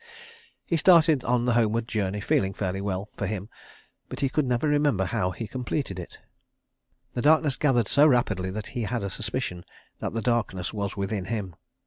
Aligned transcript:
He 0.65 0.77
started 0.77 1.23
on 1.25 1.45
the 1.45 1.53
homeward 1.53 1.87
journey, 1.87 2.21
feeling 2.21 2.53
fairly 2.55 2.81
well, 2.81 3.09
for 3.17 3.27
him; 3.27 3.49
but 4.09 4.21
he 4.21 4.29
could 4.29 4.45
never 4.47 4.67
remember 4.67 5.05
how 5.05 5.29
he 5.29 5.45
completed 5.45 5.99
it.... 5.99 6.17
The 7.13 7.21
darkness 7.21 7.55
gathered 7.55 7.87
so 7.87 8.07
rapidly 8.07 8.49
that 8.49 8.69
he 8.73 8.81
had 8.85 9.03
a 9.03 9.11
suspicion 9.11 9.63
that 9.99 10.13
the 10.15 10.21
darkness 10.23 10.73
was 10.73 10.97
within 10.97 11.25
him. 11.25 11.55